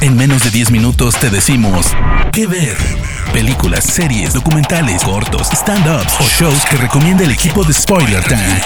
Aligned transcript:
En 0.00 0.16
menos 0.16 0.44
de 0.44 0.50
10 0.50 0.70
minutos 0.70 1.18
te 1.18 1.30
decimos 1.30 1.86
qué 2.32 2.46
ver. 2.46 2.76
Películas, 3.32 3.84
series, 3.84 4.34
documentales, 4.34 5.02
cortos, 5.02 5.48
stand-ups 5.50 6.14
o 6.20 6.24
shows 6.24 6.64
que 6.66 6.76
recomienda 6.76 7.24
el 7.24 7.30
equipo 7.30 7.64
de 7.64 7.72
Spoiler 7.72 8.22
Time. 8.24 8.60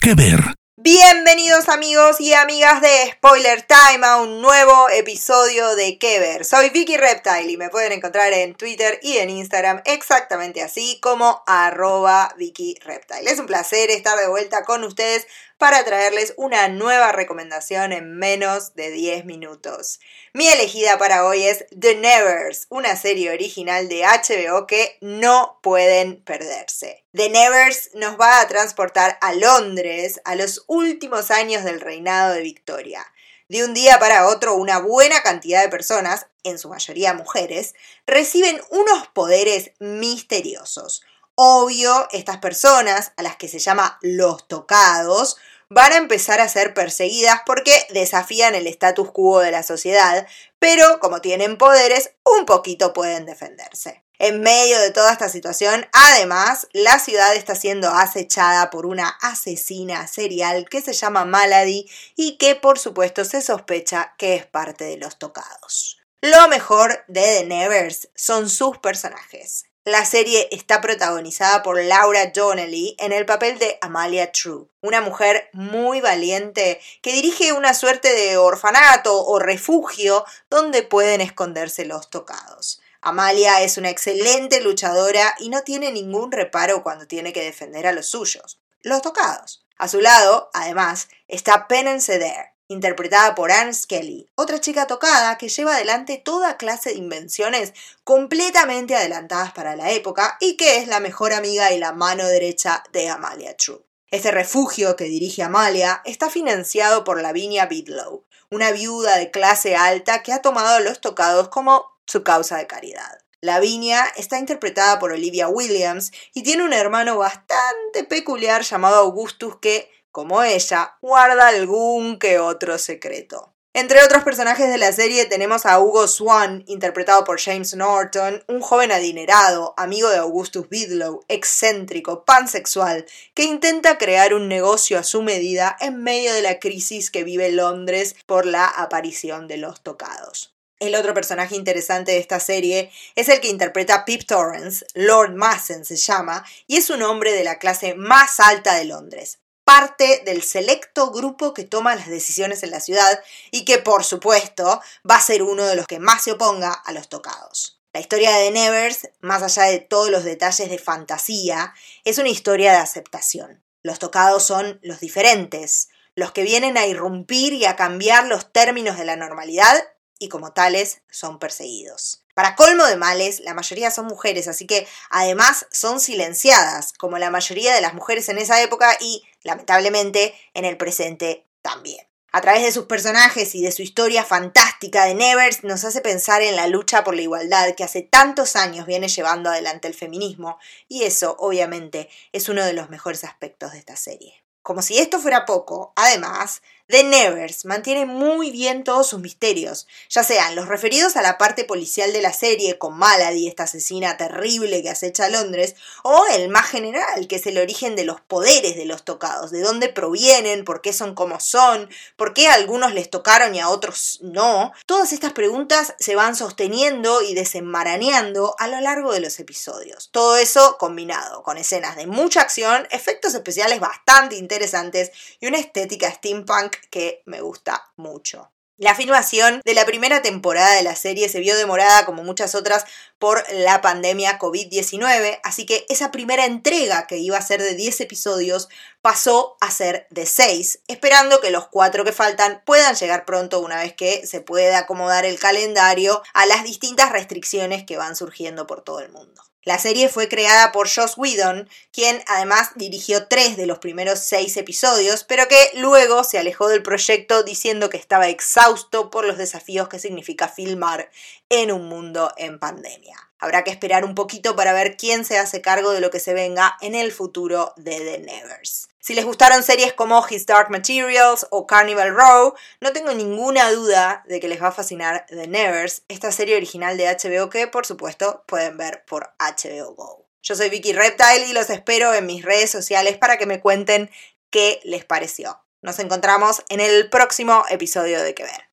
¿Qué 0.00 0.14
ver? 0.14 0.58
Bienvenidos 0.80 1.68
amigos 1.68 2.20
y 2.20 2.32
amigas 2.32 2.80
de 2.80 3.10
Spoiler 3.12 3.62
Time 3.62 4.06
a 4.06 4.16
un 4.18 4.40
nuevo 4.40 4.88
episodio 4.90 5.74
de 5.74 5.98
Que 5.98 6.18
Ver. 6.18 6.44
Soy 6.44 6.70
Vicky 6.70 6.96
Reptile 6.96 7.50
y 7.50 7.56
me 7.56 7.68
pueden 7.68 7.92
encontrar 7.92 8.32
en 8.32 8.54
Twitter 8.54 8.98
y 9.02 9.18
en 9.18 9.28
Instagram 9.28 9.82
exactamente 9.84 10.62
así 10.62 10.98
como 11.02 11.42
arroba 11.46 12.32
Vicky. 12.38 12.76
Es 13.22 13.38
un 13.38 13.46
placer 13.46 13.90
estar 13.90 14.18
de 14.18 14.28
vuelta 14.28 14.64
con 14.64 14.84
ustedes 14.84 15.26
para 15.58 15.84
traerles 15.84 16.34
una 16.36 16.68
nueva 16.68 17.10
recomendación 17.10 17.92
en 17.92 18.16
menos 18.16 18.74
de 18.74 18.92
10 18.92 19.24
minutos. 19.24 19.98
Mi 20.32 20.48
elegida 20.48 20.98
para 20.98 21.26
hoy 21.26 21.44
es 21.44 21.66
The 21.78 21.96
Nevers, 21.96 22.66
una 22.70 22.96
serie 22.96 23.30
original 23.30 23.88
de 23.88 24.04
HBO 24.04 24.68
que 24.68 24.96
no 25.00 25.58
pueden 25.60 26.22
perderse. 26.22 27.04
The 27.12 27.28
Nevers 27.28 27.90
nos 27.94 28.18
va 28.18 28.40
a 28.40 28.46
transportar 28.46 29.18
a 29.20 29.32
Londres 29.34 30.20
a 30.24 30.36
los 30.36 30.64
últimos 30.68 31.32
años 31.32 31.64
del 31.64 31.80
reinado 31.80 32.34
de 32.34 32.42
Victoria. 32.42 33.04
De 33.48 33.64
un 33.64 33.74
día 33.74 33.98
para 33.98 34.28
otro, 34.28 34.54
una 34.54 34.78
buena 34.78 35.22
cantidad 35.22 35.62
de 35.62 35.70
personas, 35.70 36.26
en 36.44 36.58
su 36.58 36.68
mayoría 36.68 37.14
mujeres, 37.14 37.74
reciben 38.06 38.60
unos 38.70 39.08
poderes 39.08 39.72
misteriosos. 39.80 41.02
Obvio, 41.40 42.08
estas 42.10 42.38
personas, 42.38 43.12
a 43.16 43.22
las 43.22 43.36
que 43.36 43.46
se 43.46 43.60
llama 43.60 43.96
los 44.02 44.48
tocados, 44.48 45.36
van 45.68 45.92
a 45.92 45.96
empezar 45.96 46.40
a 46.40 46.48
ser 46.48 46.74
perseguidas 46.74 47.42
porque 47.46 47.86
desafían 47.90 48.56
el 48.56 48.66
status 48.66 49.12
quo 49.12 49.38
de 49.38 49.52
la 49.52 49.62
sociedad, 49.62 50.26
pero 50.58 50.98
como 50.98 51.20
tienen 51.20 51.56
poderes, 51.56 52.10
un 52.24 52.44
poquito 52.44 52.92
pueden 52.92 53.24
defenderse. 53.24 54.02
En 54.18 54.40
medio 54.40 54.80
de 54.80 54.90
toda 54.90 55.12
esta 55.12 55.28
situación, 55.28 55.86
además, 55.92 56.66
la 56.72 56.98
ciudad 56.98 57.36
está 57.36 57.54
siendo 57.54 57.88
acechada 57.88 58.68
por 58.68 58.84
una 58.84 59.08
asesina 59.08 60.08
serial 60.08 60.68
que 60.68 60.82
se 60.82 60.92
llama 60.92 61.24
Malady 61.24 61.88
y 62.16 62.36
que 62.38 62.56
por 62.56 62.80
supuesto 62.80 63.24
se 63.24 63.42
sospecha 63.42 64.16
que 64.18 64.34
es 64.34 64.44
parte 64.44 64.86
de 64.86 64.96
los 64.96 65.20
tocados. 65.20 66.00
Lo 66.20 66.48
mejor 66.48 67.04
de 67.06 67.22
The 67.22 67.44
Nevers 67.44 68.08
son 68.16 68.50
sus 68.50 68.78
personajes. 68.78 69.67
La 69.90 70.04
serie 70.04 70.48
está 70.50 70.82
protagonizada 70.82 71.62
por 71.62 71.82
Laura 71.82 72.26
Donnelly 72.26 72.94
en 72.98 73.10
el 73.10 73.24
papel 73.24 73.58
de 73.58 73.78
Amalia 73.80 74.30
True, 74.32 74.66
una 74.82 75.00
mujer 75.00 75.48
muy 75.54 76.02
valiente 76.02 76.78
que 77.00 77.14
dirige 77.14 77.54
una 77.54 77.72
suerte 77.72 78.12
de 78.12 78.36
orfanato 78.36 79.24
o 79.24 79.38
refugio 79.38 80.26
donde 80.50 80.82
pueden 80.82 81.22
esconderse 81.22 81.86
los 81.86 82.10
tocados. 82.10 82.82
Amalia 83.00 83.62
es 83.62 83.78
una 83.78 83.88
excelente 83.88 84.60
luchadora 84.60 85.34
y 85.38 85.48
no 85.48 85.62
tiene 85.62 85.90
ningún 85.90 86.32
reparo 86.32 86.82
cuando 86.82 87.06
tiene 87.06 87.32
que 87.32 87.42
defender 87.42 87.86
a 87.86 87.92
los 87.92 88.08
suyos, 88.08 88.60
los 88.82 89.00
tocados. 89.00 89.64
A 89.78 89.88
su 89.88 90.02
lado, 90.02 90.50
además, 90.52 91.08
está 91.28 91.66
Penance 91.66 92.18
Dare, 92.18 92.52
interpretada 92.68 93.34
por 93.34 93.50
Anne 93.50 93.74
Skelly, 93.74 94.30
otra 94.34 94.60
chica 94.60 94.86
tocada 94.86 95.38
que 95.38 95.48
lleva 95.48 95.74
adelante 95.74 96.20
toda 96.22 96.56
clase 96.56 96.90
de 96.90 96.96
invenciones 96.96 97.72
completamente 98.04 98.94
adelantadas 98.94 99.52
para 99.52 99.74
la 99.74 99.90
época 99.90 100.36
y 100.40 100.56
que 100.56 100.76
es 100.76 100.86
la 100.86 101.00
mejor 101.00 101.32
amiga 101.32 101.72
y 101.72 101.78
la 101.78 101.92
mano 101.92 102.26
derecha 102.26 102.84
de 102.92 103.08
Amalia 103.08 103.56
True. 103.56 103.80
Este 104.10 104.30
refugio 104.30 104.96
que 104.96 105.04
dirige 105.04 105.42
Amalia 105.42 106.02
está 106.04 106.30
financiado 106.30 107.04
por 107.04 107.20
Lavinia 107.20 107.66
Bidlow, 107.66 108.24
una 108.50 108.70
viuda 108.70 109.16
de 109.16 109.30
clase 109.30 109.76
alta 109.76 110.22
que 110.22 110.32
ha 110.32 110.40
tomado 110.40 110.80
los 110.80 111.00
tocados 111.00 111.48
como 111.48 111.84
su 112.06 112.22
causa 112.22 112.56
de 112.56 112.66
caridad. 112.66 113.18
Lavinia 113.40 114.04
está 114.16 114.38
interpretada 114.38 114.98
por 114.98 115.12
Olivia 115.12 115.48
Williams 115.48 116.10
y 116.34 116.42
tiene 116.42 116.64
un 116.64 116.72
hermano 116.72 117.18
bastante 117.18 118.02
peculiar 118.08 118.62
llamado 118.62 118.96
Augustus 118.96 119.56
que 119.60 119.90
como 120.10 120.42
ella, 120.42 120.96
guarda 121.00 121.48
algún 121.48 122.18
que 122.18 122.38
otro 122.38 122.78
secreto. 122.78 123.54
Entre 123.74 124.02
otros 124.02 124.24
personajes 124.24 124.68
de 124.68 124.76
la 124.76 124.92
serie 124.92 125.26
tenemos 125.26 125.64
a 125.64 125.78
Hugo 125.78 126.08
Swan, 126.08 126.64
interpretado 126.66 127.22
por 127.22 127.38
James 127.38 127.76
Norton, 127.76 128.42
un 128.48 128.60
joven 128.60 128.90
adinerado, 128.90 129.74
amigo 129.76 130.08
de 130.08 130.16
Augustus 130.16 130.68
Bidlow, 130.68 131.24
excéntrico, 131.28 132.24
pansexual, 132.24 133.06
que 133.34 133.44
intenta 133.44 133.96
crear 133.96 134.34
un 134.34 134.48
negocio 134.48 134.98
a 134.98 135.04
su 135.04 135.22
medida 135.22 135.76
en 135.80 136.02
medio 136.02 136.32
de 136.32 136.42
la 136.42 136.58
crisis 136.58 137.12
que 137.12 137.22
vive 137.22 137.52
Londres 137.52 138.16
por 138.26 138.46
la 138.46 138.66
aparición 138.66 139.46
de 139.46 139.58
los 139.58 139.82
tocados. 139.82 140.56
El 140.80 140.94
otro 140.94 141.14
personaje 141.14 141.54
interesante 141.54 142.12
de 142.12 142.18
esta 142.18 142.40
serie 142.40 142.90
es 143.16 143.28
el 143.28 143.40
que 143.40 143.48
interpreta 143.48 144.04
Pip 144.04 144.26
Torrance, 144.26 144.86
Lord 144.94 145.34
Massen 145.34 145.84
se 145.84 145.96
llama, 145.96 146.44
y 146.66 146.78
es 146.78 146.90
un 146.90 147.02
hombre 147.02 147.32
de 147.32 147.44
la 147.44 147.58
clase 147.58 147.94
más 147.94 148.40
alta 148.40 148.74
de 148.74 148.86
Londres 148.86 149.38
parte 149.68 150.22
del 150.24 150.42
selecto 150.42 151.10
grupo 151.10 151.52
que 151.52 151.62
toma 151.62 151.94
las 151.94 152.08
decisiones 152.08 152.62
en 152.62 152.70
la 152.70 152.80
ciudad 152.80 153.22
y 153.50 153.66
que 153.66 153.76
por 153.76 154.02
supuesto 154.02 154.80
va 155.08 155.16
a 155.16 155.20
ser 155.20 155.42
uno 155.42 155.66
de 155.66 155.76
los 155.76 155.86
que 155.86 155.98
más 155.98 156.24
se 156.24 156.32
oponga 156.32 156.72
a 156.72 156.90
los 156.92 157.10
tocados. 157.10 157.78
La 157.92 158.00
historia 158.00 158.34
de 158.34 158.50
Nevers, 158.50 159.10
más 159.20 159.42
allá 159.42 159.64
de 159.64 159.80
todos 159.80 160.08
los 160.08 160.24
detalles 160.24 160.70
de 160.70 160.78
fantasía, 160.78 161.74
es 162.04 162.16
una 162.16 162.30
historia 162.30 162.72
de 162.72 162.78
aceptación. 162.78 163.62
Los 163.82 163.98
tocados 163.98 164.42
son 164.42 164.80
los 164.82 165.00
diferentes, 165.00 165.90
los 166.14 166.32
que 166.32 166.44
vienen 166.44 166.78
a 166.78 166.86
irrumpir 166.86 167.52
y 167.52 167.66
a 167.66 167.76
cambiar 167.76 168.26
los 168.26 168.50
términos 168.50 168.96
de 168.96 169.04
la 169.04 169.16
normalidad 169.16 169.84
y 170.18 170.30
como 170.30 170.54
tales 170.54 171.02
son 171.10 171.38
perseguidos. 171.38 172.24
Para 172.38 172.54
colmo 172.54 172.86
de 172.86 172.94
males, 172.94 173.40
la 173.40 173.52
mayoría 173.52 173.90
son 173.90 174.06
mujeres, 174.06 174.46
así 174.46 174.64
que 174.64 174.86
además 175.10 175.66
son 175.72 175.98
silenciadas, 175.98 176.92
como 176.92 177.18
la 177.18 177.30
mayoría 177.30 177.74
de 177.74 177.80
las 177.80 177.94
mujeres 177.94 178.28
en 178.28 178.38
esa 178.38 178.62
época 178.62 178.96
y, 179.00 179.24
lamentablemente, 179.42 180.32
en 180.54 180.64
el 180.64 180.76
presente 180.76 181.48
también. 181.62 182.06
A 182.30 182.40
través 182.40 182.62
de 182.62 182.70
sus 182.70 182.84
personajes 182.84 183.56
y 183.56 183.62
de 183.62 183.72
su 183.72 183.82
historia 183.82 184.22
fantástica 184.22 185.06
de 185.06 185.16
Nevers 185.16 185.64
nos 185.64 185.82
hace 185.82 186.00
pensar 186.00 186.40
en 186.42 186.54
la 186.54 186.68
lucha 186.68 187.02
por 187.02 187.16
la 187.16 187.22
igualdad 187.22 187.74
que 187.74 187.82
hace 187.82 188.02
tantos 188.02 188.54
años 188.54 188.86
viene 188.86 189.08
llevando 189.08 189.50
adelante 189.50 189.88
el 189.88 189.94
feminismo, 189.94 190.60
y 190.86 191.02
eso, 191.02 191.34
obviamente, 191.40 192.08
es 192.30 192.48
uno 192.48 192.64
de 192.64 192.72
los 192.72 192.88
mejores 192.88 193.24
aspectos 193.24 193.72
de 193.72 193.78
esta 193.78 193.96
serie. 193.96 194.44
Como 194.62 194.82
si 194.82 194.98
esto 194.98 195.18
fuera 195.18 195.44
poco, 195.44 195.92
además, 195.96 196.62
The 196.88 197.04
Nevers 197.04 197.66
mantiene 197.66 198.06
muy 198.06 198.50
bien 198.50 198.82
todos 198.82 199.08
sus 199.08 199.20
misterios, 199.20 199.86
ya 200.08 200.24
sean 200.24 200.56
los 200.56 200.68
referidos 200.68 201.16
a 201.16 201.22
la 201.22 201.36
parte 201.36 201.64
policial 201.64 202.14
de 202.14 202.22
la 202.22 202.32
serie 202.32 202.78
con 202.78 202.96
Malady, 202.96 203.46
esta 203.46 203.64
asesina 203.64 204.16
terrible 204.16 204.82
que 204.82 204.88
acecha 204.88 205.26
a 205.26 205.28
Londres, 205.28 205.74
o 206.02 206.24
el 206.32 206.48
más 206.48 206.66
general, 206.66 207.28
que 207.28 207.36
es 207.36 207.46
el 207.46 207.58
origen 207.58 207.94
de 207.94 208.04
los 208.04 208.22
poderes 208.22 208.74
de 208.74 208.86
los 208.86 209.04
tocados, 209.04 209.50
de 209.50 209.60
dónde 209.60 209.90
provienen, 209.90 210.64
por 210.64 210.80
qué 210.80 210.94
son 210.94 211.14
como 211.14 211.40
son, 211.40 211.90
por 212.16 212.32
qué 212.32 212.48
a 212.48 212.54
algunos 212.54 212.94
les 212.94 213.10
tocaron 213.10 213.54
y 213.54 213.60
a 213.60 213.68
otros 213.68 214.20
no. 214.22 214.72
Todas 214.86 215.12
estas 215.12 215.34
preguntas 215.34 215.94
se 215.98 216.16
van 216.16 216.36
sosteniendo 216.36 217.20
y 217.20 217.34
desenmarañando 217.34 218.54
a 218.58 218.66
lo 218.66 218.80
largo 218.80 219.12
de 219.12 219.20
los 219.20 219.38
episodios. 219.40 220.08
Todo 220.10 220.38
eso 220.38 220.78
combinado 220.78 221.42
con 221.42 221.58
escenas 221.58 221.96
de 221.96 222.06
mucha 222.06 222.40
acción, 222.40 222.88
efectos 222.90 223.34
especiales 223.34 223.78
bastante 223.78 224.36
interesantes 224.36 225.10
y 225.38 225.48
una 225.48 225.58
estética 225.58 226.10
steampunk 226.10 226.77
que 226.90 227.22
me 227.26 227.40
gusta 227.40 227.92
mucho. 227.96 228.50
La 228.80 228.94
filmación 228.94 229.60
de 229.64 229.74
la 229.74 229.84
primera 229.84 230.22
temporada 230.22 230.76
de 230.76 230.84
la 230.84 230.94
serie 230.94 231.28
se 231.28 231.40
vio 231.40 231.56
demorada, 231.56 232.06
como 232.06 232.22
muchas 232.22 232.54
otras, 232.54 232.84
por 233.18 233.44
la 233.52 233.80
pandemia 233.80 234.38
COVID-19, 234.38 235.40
así 235.42 235.66
que 235.66 235.84
esa 235.88 236.12
primera 236.12 236.44
entrega, 236.44 237.08
que 237.08 237.16
iba 237.16 237.36
a 237.36 237.42
ser 237.42 237.60
de 237.60 237.74
10 237.74 238.02
episodios, 238.02 238.68
pasó 239.02 239.56
a 239.60 239.72
ser 239.72 240.06
de 240.10 240.26
6, 240.26 240.82
esperando 240.86 241.40
que 241.40 241.50
los 241.50 241.66
4 241.66 242.04
que 242.04 242.12
faltan 242.12 242.62
puedan 242.64 242.94
llegar 242.94 243.24
pronto 243.24 243.58
una 243.58 243.78
vez 243.78 243.94
que 243.94 244.24
se 244.28 244.40
pueda 244.40 244.78
acomodar 244.78 245.24
el 245.24 245.40
calendario 245.40 246.22
a 246.32 246.46
las 246.46 246.62
distintas 246.62 247.10
restricciones 247.10 247.82
que 247.82 247.96
van 247.96 248.14
surgiendo 248.14 248.68
por 248.68 248.82
todo 248.82 249.00
el 249.00 249.10
mundo. 249.10 249.42
La 249.64 249.78
serie 249.78 250.08
fue 250.08 250.28
creada 250.28 250.72
por 250.72 250.88
Joss 250.88 251.18
Whedon, 251.18 251.68
quien 251.92 252.22
además 252.26 252.70
dirigió 252.76 253.26
tres 253.26 253.56
de 253.56 253.66
los 253.66 253.78
primeros 253.78 254.20
seis 254.20 254.56
episodios, 254.56 255.24
pero 255.24 255.48
que 255.48 255.70
luego 255.74 256.24
se 256.24 256.38
alejó 256.38 256.68
del 256.68 256.82
proyecto 256.82 257.42
diciendo 257.42 257.90
que 257.90 257.96
estaba 257.96 258.28
exhausto 258.28 259.10
por 259.10 259.26
los 259.26 259.36
desafíos 259.36 259.88
que 259.88 259.98
significa 259.98 260.48
filmar 260.48 261.10
en 261.48 261.72
un 261.72 261.88
mundo 261.88 262.32
en 262.36 262.58
pandemia. 262.58 263.27
Habrá 263.40 263.64
que 263.64 263.70
esperar 263.70 264.04
un 264.04 264.14
poquito 264.14 264.56
para 264.56 264.72
ver 264.72 264.96
quién 264.96 265.24
se 265.24 265.38
hace 265.38 265.60
cargo 265.60 265.92
de 265.92 266.00
lo 266.00 266.10
que 266.10 266.20
se 266.20 266.34
venga 266.34 266.76
en 266.80 266.94
el 266.94 267.12
futuro 267.12 267.72
de 267.76 267.98
The 267.98 268.18
Nevers. 268.18 268.88
Si 269.00 269.14
les 269.14 269.24
gustaron 269.24 269.62
series 269.62 269.92
como 269.92 270.24
His 270.28 270.44
Dark 270.44 270.70
Materials 270.70 271.46
o 271.50 271.66
Carnival 271.66 272.14
Row, 272.14 272.54
no 272.80 272.92
tengo 272.92 273.14
ninguna 273.14 273.70
duda 273.70 274.22
de 274.26 274.40
que 274.40 274.48
les 274.48 274.62
va 274.62 274.68
a 274.68 274.72
fascinar 274.72 275.24
The 275.28 275.46
Nevers, 275.46 276.02
esta 276.08 276.30
serie 276.32 276.56
original 276.56 276.96
de 276.98 277.06
HBO 277.06 277.48
que 277.48 277.68
por 277.68 277.86
supuesto 277.86 278.44
pueden 278.46 278.76
ver 278.76 279.04
por 279.06 279.30
HBO 279.38 279.94
Go. 279.94 280.26
Yo 280.42 280.54
soy 280.54 280.68
Vicky 280.68 280.92
Reptile 280.92 281.46
y 281.48 281.52
los 281.52 281.70
espero 281.70 282.12
en 282.14 282.26
mis 282.26 282.44
redes 282.44 282.70
sociales 282.70 283.16
para 283.16 283.38
que 283.38 283.46
me 283.46 283.60
cuenten 283.60 284.10
qué 284.50 284.80
les 284.84 285.04
pareció. 285.04 285.60
Nos 285.80 285.98
encontramos 286.00 286.64
en 286.68 286.80
el 286.80 287.08
próximo 287.08 287.64
episodio 287.70 288.22
de 288.22 288.34
Que 288.34 288.42
Ver. 288.42 288.68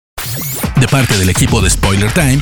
De 0.79 0.87
parte 0.87 1.17
del 1.17 1.29
equipo 1.29 1.61
de 1.61 1.69
Spoiler 1.69 2.13
Time, 2.13 2.41